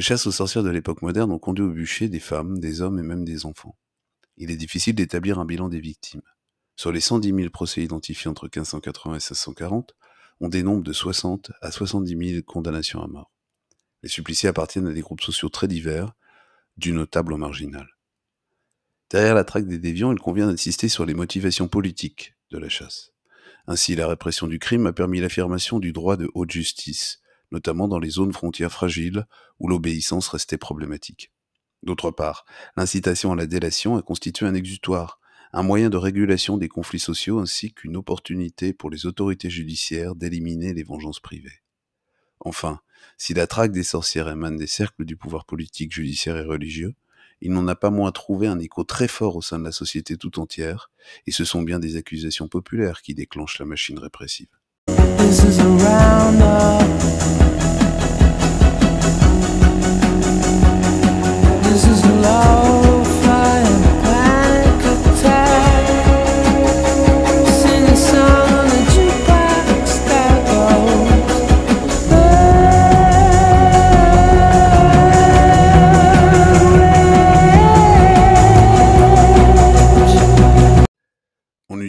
Les 0.00 0.04
chasses 0.04 0.26
aux 0.26 0.32
sorcières 0.32 0.64
de 0.64 0.70
l'époque 0.70 1.02
moderne 1.02 1.30
ont 1.30 1.38
conduit 1.38 1.62
au 1.62 1.68
bûcher 1.68 2.08
des 2.08 2.20
femmes, 2.20 2.58
des 2.58 2.80
hommes 2.80 2.98
et 2.98 3.02
même 3.02 3.22
des 3.22 3.44
enfants. 3.44 3.76
Il 4.38 4.50
est 4.50 4.56
difficile 4.56 4.94
d'établir 4.94 5.38
un 5.38 5.44
bilan 5.44 5.68
des 5.68 5.78
victimes. 5.78 6.22
Sur 6.74 6.90
les 6.90 7.00
110 7.00 7.34
000 7.34 7.50
procès 7.50 7.82
identifiés 7.82 8.30
entre 8.30 8.44
1580 8.46 9.12
et 9.12 9.16
1640, 9.16 9.94
on 10.40 10.48
dénombre 10.48 10.82
de 10.82 10.94
60 10.94 11.52
à 11.60 11.70
70 11.70 12.30
000 12.32 12.42
condamnations 12.46 13.02
à 13.02 13.08
mort. 13.08 13.30
Les 14.02 14.08
suppliciés 14.08 14.48
appartiennent 14.48 14.86
à 14.86 14.94
des 14.94 15.02
groupes 15.02 15.20
sociaux 15.20 15.50
très 15.50 15.68
divers, 15.68 16.14
du 16.78 16.92
notable 16.92 17.34
au 17.34 17.36
marginal. 17.36 17.86
Derrière 19.10 19.34
la 19.34 19.44
traque 19.44 19.66
des 19.66 19.78
déviants, 19.78 20.12
il 20.12 20.18
convient 20.18 20.46
d'insister 20.46 20.88
sur 20.88 21.04
les 21.04 21.12
motivations 21.12 21.68
politiques 21.68 22.36
de 22.50 22.56
la 22.56 22.70
chasse. 22.70 23.12
Ainsi, 23.66 23.96
la 23.96 24.08
répression 24.08 24.46
du 24.46 24.58
crime 24.58 24.86
a 24.86 24.94
permis 24.94 25.20
l'affirmation 25.20 25.78
du 25.78 25.92
droit 25.92 26.16
de 26.16 26.30
haute 26.32 26.52
justice, 26.52 27.19
notamment 27.52 27.88
dans 27.88 27.98
les 27.98 28.10
zones 28.10 28.32
frontières 28.32 28.72
fragiles 28.72 29.26
où 29.58 29.68
l'obéissance 29.68 30.28
restait 30.28 30.58
problématique. 30.58 31.32
D'autre 31.82 32.10
part, 32.10 32.44
l'incitation 32.76 33.32
à 33.32 33.36
la 33.36 33.46
délation 33.46 33.96
a 33.96 34.02
constitué 34.02 34.46
un 34.46 34.54
exutoire, 34.54 35.18
un 35.52 35.62
moyen 35.62 35.90
de 35.90 35.96
régulation 35.96 36.56
des 36.56 36.68
conflits 36.68 37.00
sociaux 37.00 37.40
ainsi 37.40 37.72
qu'une 37.72 37.96
opportunité 37.96 38.72
pour 38.72 38.90
les 38.90 39.06
autorités 39.06 39.50
judiciaires 39.50 40.14
d'éliminer 40.14 40.74
les 40.74 40.82
vengeances 40.82 41.20
privées. 41.20 41.62
Enfin, 42.40 42.80
si 43.18 43.34
la 43.34 43.46
traque 43.46 43.72
des 43.72 43.82
sorcières 43.82 44.28
émane 44.28 44.56
des 44.56 44.66
cercles 44.66 45.04
du 45.04 45.16
pouvoir 45.16 45.44
politique, 45.44 45.92
judiciaire 45.92 46.36
et 46.36 46.44
religieux, 46.44 46.94
il 47.40 47.52
n'en 47.52 47.66
a 47.68 47.74
pas 47.74 47.90
moins 47.90 48.12
trouvé 48.12 48.46
un 48.46 48.58
écho 48.58 48.84
très 48.84 49.08
fort 49.08 49.36
au 49.36 49.42
sein 49.42 49.58
de 49.58 49.64
la 49.64 49.72
société 49.72 50.16
tout 50.16 50.38
entière, 50.38 50.90
et 51.26 51.32
ce 51.32 51.44
sont 51.44 51.62
bien 51.62 51.78
des 51.78 51.96
accusations 51.96 52.48
populaires 52.48 53.00
qui 53.02 53.14
déclenchent 53.14 53.58
la 53.58 53.66
machine 53.66 53.98
répressive. 53.98 54.48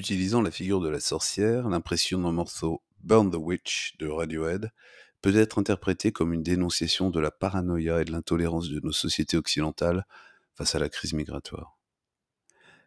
Utilisant 0.02 0.42
la 0.42 0.50
figure 0.50 0.82
de 0.82 0.90
la 0.90 1.00
sorcière, 1.00 1.70
l'impressionnant 1.70 2.32
morceau 2.32 2.82
Burn 3.04 3.30
the 3.30 3.36
Witch 3.36 3.96
de 4.00 4.08
Radiohead 4.08 4.72
peut 5.22 5.36
être 5.36 5.60
interprété 5.60 6.12
comme 6.12 6.34
une 6.34 6.44
dénonciation 6.44 7.10
de 7.10 7.20
la 7.20 7.32
paranoïa 7.32 8.02
et 8.02 8.06
de 8.06 8.12
l'intolérance 8.12 8.70
de 8.70 8.80
nos 8.80 8.92
sociétés 8.92 9.38
occidentales 9.38 10.06
face 10.56 10.76
à 10.76 10.80
la 10.80 10.90
crise 10.90 11.14
migratoire. 11.14 11.78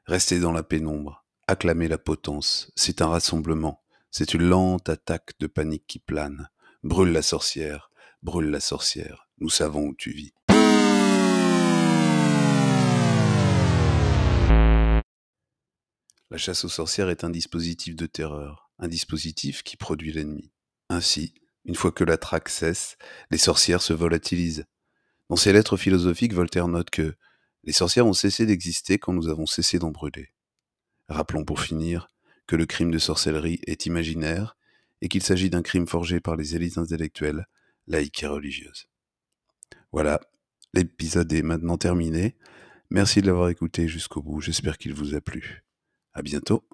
Rester 0.07 0.41
dans 0.41 0.53
la 0.53 0.63
pénombre, 0.63 1.25
acclamer 1.47 1.89
la 1.89 1.99
potence, 1.99 2.71
c'est 2.75 3.03
un 3.03 3.07
rassemblement, 3.07 3.83
c'est 4.11 4.35
une 4.35 4.43
lente 4.43 4.89
attaque 4.89 5.33
de 5.39 5.47
panique 5.47 5.87
qui 5.87 5.99
plane. 5.99 6.51
Brûle 6.83 7.13
la 7.13 7.23
sorcière, 7.23 7.91
brûle 8.23 8.51
la 8.51 8.61
sorcière, 8.61 9.29
nous 9.39 9.49
savons 9.49 9.87
où 9.87 9.95
tu 9.95 10.11
vis. 10.11 10.33
La 16.31 16.39
chasse 16.39 16.65
aux 16.65 16.69
sorcières 16.69 17.11
est 17.11 17.23
un 17.23 17.31
dispositif 17.31 17.95
de 17.95 18.07
terreur, 18.07 18.71
un 18.81 18.89
dispositif 18.89 19.63
qui 19.63 19.77
produit 19.77 20.13
l'ennemi. 20.13 20.51
Ainsi, 20.89 21.35
une 21.65 21.75
fois 21.75 21.93
que 21.93 22.05
la 22.05 22.17
traque 22.17 22.49
cesse, 22.49 22.97
les 23.31 23.39
sorcières 23.39 23.83
se 23.83 23.93
volatilisent. 23.93 24.67
Dans 25.29 25.37
ses 25.37 25.53
lettres 25.53 25.77
philosophiques, 25.77 26.35
Voltaire 26.35 26.69
note 26.69 26.91
que 26.91 27.15
les 27.65 27.73
sorcières 27.73 28.07
ont 28.07 28.13
cessé 28.13 28.47
d'exister 28.47 28.99
quand 28.99 29.13
nous 29.13 29.29
avons 29.29 29.47
cessé 29.47 29.79
d'en 29.79 29.91
brûler. 29.91 30.33
Rappelons 31.09 31.45
pour 31.45 31.61
finir 31.61 32.11
que 32.47 32.57
le 32.57 32.67
crime 32.67 32.91
de 32.91 32.99
sorcellerie 32.99 33.61
est 33.67 33.87
imaginaire 33.87 34.57
et 35.01 35.09
qu'il 35.09 35.23
s'agit 35.23 35.51
d'un 35.51 35.63
crime 35.63 35.87
forgé 35.87 36.21
par 36.21 36.37
les 36.37 36.55
élites 36.55 36.79
intellectuelles, 36.79 37.47
laïques 37.87 38.23
et 38.23 38.27
religieuses. 38.27 38.89
Voilà, 39.93 40.21
l'épisode 40.75 41.33
est 41.33 41.43
maintenant 41.43 41.79
terminé. 41.79 42.37
Merci 42.91 43.23
de 43.23 43.27
l'avoir 43.27 43.49
écouté 43.49 43.89
jusqu'au 43.89 44.23
bout, 44.23 44.41
j'espère 44.41 44.79
qu'il 44.79 44.95
vous 44.95 45.15
a 45.15 45.21
plu. 45.21 45.65
À 46.13 46.23
bientôt. 46.23 46.65